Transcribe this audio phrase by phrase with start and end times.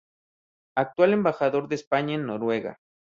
[0.75, 2.79] Actual embajador de España en Noruega.